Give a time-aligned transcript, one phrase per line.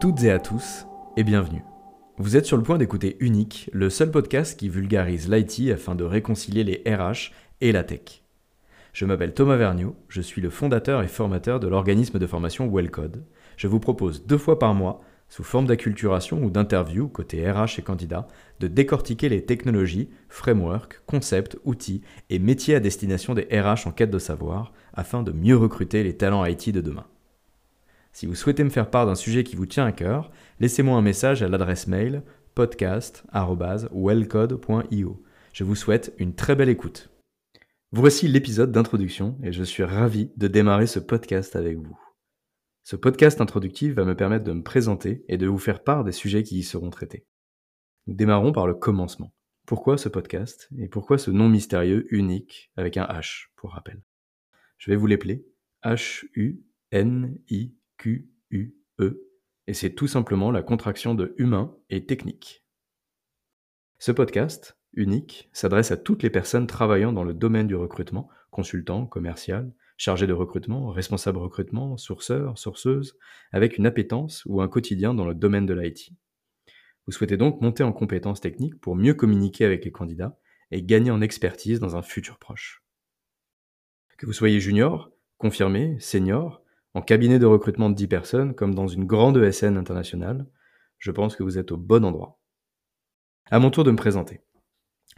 [0.00, 0.86] toutes et à tous,
[1.18, 1.62] et bienvenue.
[2.16, 6.04] Vous êtes sur le point d'écouter Unique, le seul podcast qui vulgarise l'IT afin de
[6.04, 8.22] réconcilier les RH et la tech.
[8.94, 13.26] Je m'appelle Thomas Vergniaud, je suis le fondateur et formateur de l'organisme de formation Wellcode.
[13.58, 17.82] Je vous propose deux fois par mois, sous forme d'acculturation ou d'interview côté RH et
[17.82, 18.28] candidat,
[18.60, 22.00] de décortiquer les technologies, frameworks, concepts, outils
[22.30, 26.16] et métiers à destination des RH en quête de savoir, afin de mieux recruter les
[26.16, 27.04] talents IT de demain.
[28.12, 30.30] Si vous souhaitez me faire part d'un sujet qui vous tient à cœur,
[30.60, 32.22] laissez-moi un message à l'adresse mail
[32.54, 35.22] podcast.wellcode.io.
[35.54, 37.10] Je vous souhaite une très belle écoute.
[37.90, 41.98] Voici l'épisode d'introduction et je suis ravi de démarrer ce podcast avec vous.
[42.82, 46.12] Ce podcast introductif va me permettre de me présenter et de vous faire part des
[46.12, 47.26] sujets qui y seront traités.
[48.06, 49.32] Nous démarrons par le commencement.
[49.66, 54.02] Pourquoi ce podcast et pourquoi ce nom mystérieux unique avec un H pour rappel?
[54.78, 55.46] Je vais vous l'épeler
[55.84, 59.28] H-U-N-I Q-U-E,
[59.68, 62.64] et c'est tout simplement la contraction de humain et technique.
[64.00, 69.06] Ce podcast, unique, s'adresse à toutes les personnes travaillant dans le domaine du recrutement, consultant,
[69.06, 73.16] commercial, chargé de recrutement, responsable recrutement, sourceur, sourceuse,
[73.52, 76.10] avec une appétence ou un quotidien dans le domaine de l'IT.
[77.06, 80.40] Vous souhaitez donc monter en compétences techniques pour mieux communiquer avec les candidats
[80.72, 82.82] et gagner en expertise dans un futur proche.
[84.18, 86.61] Que vous soyez junior, confirmé, senior,
[86.94, 90.46] en cabinet de recrutement de 10 personnes, comme dans une grande ESN internationale,
[90.98, 92.38] je pense que vous êtes au bon endroit.
[93.50, 94.40] À mon tour de me présenter.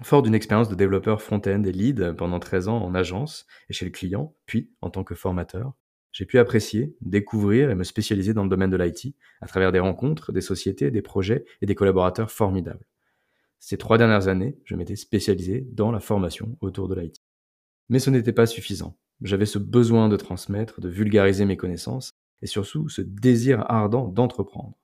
[0.02, 3.84] Fort d'une expérience de développeur front-end et lead pendant 13 ans en agence et chez
[3.84, 5.74] le client, puis en tant que formateur,
[6.10, 9.80] j'ai pu apprécier, découvrir et me spécialiser dans le domaine de l'IT à travers des
[9.80, 12.86] rencontres, des sociétés, des projets et des collaborateurs formidables.
[13.58, 17.22] Ces trois dernières années, je m'étais spécialisé dans la formation autour de l'IT.
[17.88, 18.96] Mais ce n'était pas suffisant.
[19.20, 22.10] J'avais ce besoin de transmettre, de vulgariser mes connaissances,
[22.42, 24.76] et surtout ce désir ardent d'entreprendre.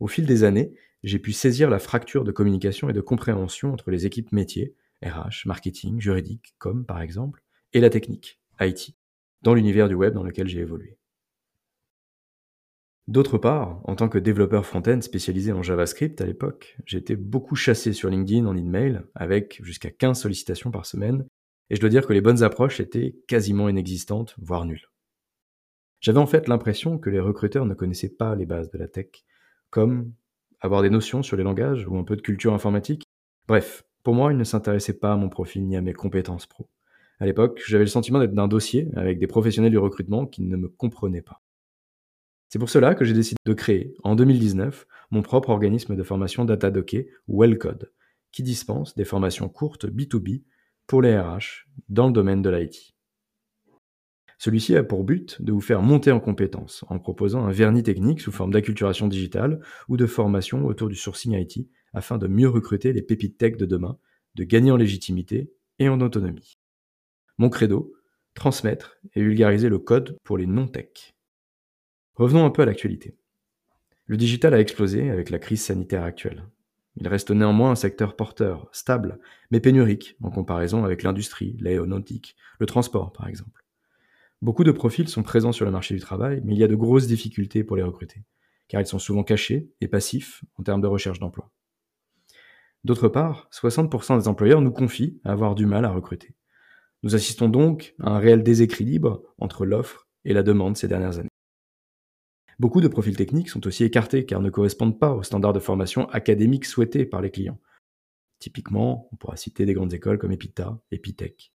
[0.00, 3.90] Au fil des années, j'ai pu saisir la fracture de communication et de compréhension entre
[3.90, 7.42] les équipes métiers, RH, marketing, juridique, comme par exemple,
[7.72, 8.94] et la technique, IT,
[9.42, 10.96] dans l'univers du web dans lequel j'ai évolué.
[13.08, 17.92] D'autre part, en tant que développeur front-end spécialisé en JavaScript à l'époque, j'étais beaucoup chassé
[17.92, 21.26] sur LinkedIn en email, avec jusqu'à 15 sollicitations par semaine,
[21.72, 24.90] et je dois dire que les bonnes approches étaient quasiment inexistantes, voire nulles.
[26.00, 29.24] J'avais en fait l'impression que les recruteurs ne connaissaient pas les bases de la tech,
[29.70, 30.12] comme
[30.60, 33.04] avoir des notions sur les langages ou un peu de culture informatique.
[33.48, 36.68] Bref, pour moi, ils ne s'intéressaient pas à mon profil ni à mes compétences pro.
[37.20, 40.56] À l'époque, j'avais le sentiment d'être d'un dossier avec des professionnels du recrutement qui ne
[40.58, 41.40] me comprenaient pas.
[42.50, 46.44] C'est pour cela que j'ai décidé de créer, en 2019, mon propre organisme de formation
[46.44, 47.90] Datadocké, Wellcode,
[48.30, 50.42] qui dispense des formations courtes B2B
[50.92, 52.94] pour les RH dans le domaine de l'IT.
[54.36, 58.20] Celui-ci a pour but de vous faire monter en compétences en proposant un vernis technique
[58.20, 62.92] sous forme d'acculturation digitale ou de formation autour du sourcing IT afin de mieux recruter
[62.92, 63.98] les pépites tech de demain,
[64.34, 66.58] de gagner en légitimité et en autonomie.
[67.38, 67.94] Mon credo,
[68.34, 71.14] transmettre et vulgariser le code pour les non-tech.
[72.16, 73.16] Revenons un peu à l'actualité.
[74.04, 76.44] Le digital a explosé avec la crise sanitaire actuelle.
[76.96, 79.18] Il reste néanmoins un secteur porteur, stable,
[79.50, 83.64] mais pénurique en comparaison avec l'industrie, l'aéronautique, le transport par exemple.
[84.42, 86.74] Beaucoup de profils sont présents sur le marché du travail, mais il y a de
[86.74, 88.24] grosses difficultés pour les recruter,
[88.68, 91.50] car ils sont souvent cachés et passifs en termes de recherche d'emploi.
[92.84, 96.34] D'autre part, 60% des employeurs nous confient avoir du mal à recruter.
[97.04, 101.28] Nous assistons donc à un réel déséquilibre entre l'offre et la demande ces dernières années.
[102.62, 106.08] Beaucoup de profils techniques sont aussi écartés car ne correspondent pas aux standards de formation
[106.10, 107.58] académique souhaités par les clients.
[108.38, 111.52] Typiquement, on pourra citer des grandes écoles comme Epita, Epitech.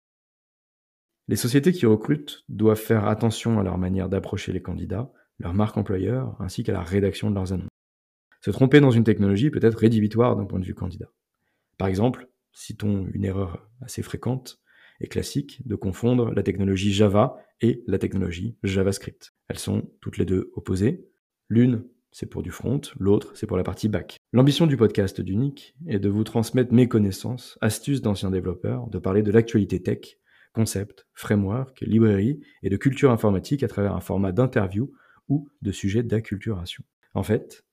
[1.27, 5.11] Les sociétés qui recrutent doivent faire attention à leur manière d'approcher les candidats,
[5.41, 7.67] leur marque employeur, ainsi qu'à la rédaction de leurs annonces.
[8.41, 11.11] Se tromper dans une technologie peut être rédhibitoire d'un point de vue candidat.
[11.79, 14.62] Par exemple, citons une erreur assez fréquente
[15.03, 19.35] et classique de confondre la technologie Java et la technologie JavaScript.
[19.49, 21.07] Elles sont toutes les deux opposées.
[21.49, 24.17] L'une, c'est pour du front, l'autre, c'est pour la partie back.
[24.33, 29.23] L'ambition du podcast d'Unique est de vous transmettre mes connaissances, astuces d'anciens développeurs, de parler
[29.23, 30.19] de l'actualité tech,
[30.53, 34.93] concept, framework, librairie et de culture informatique à travers un format d'interview
[35.29, 36.85] ou de sujet d'acculturation.
[37.15, 37.65] En fait,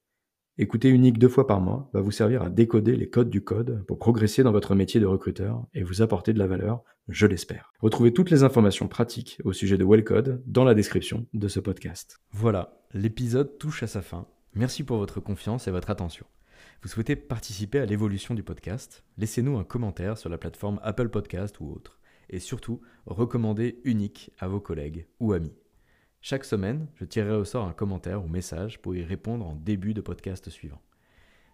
[0.60, 3.84] écouter Unique deux fois par mois va vous servir à décoder les codes du code
[3.88, 7.74] pour progresser dans votre métier de recruteur et vous apporter de la valeur je l'espère.
[7.80, 12.22] Retrouvez toutes les informations pratiques au sujet de Wellcode dans la description de ce podcast.
[12.32, 14.28] Voilà, l'épisode touche à sa fin.
[14.54, 16.28] Merci pour votre confiance et votre attention.
[16.84, 19.04] Vous souhaitez participer à l'évolution du podcast?
[19.18, 22.00] Laissez-nous un commentaire sur la plateforme Apple Podcast ou autre.
[22.30, 25.56] Et surtout, recommandez unique à vos collègues ou amis.
[26.22, 29.94] Chaque semaine, je tirerai au sort un commentaire ou message pour y répondre en début
[29.94, 30.82] de podcast suivant.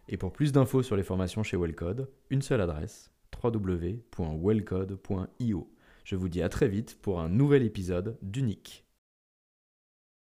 [0.07, 3.11] Et pour plus d'infos sur les formations chez Wellcode, une seule adresse
[3.43, 5.71] www.wellcode.io.
[6.03, 8.84] Je vous dis à très vite pour un nouvel épisode d'Unique.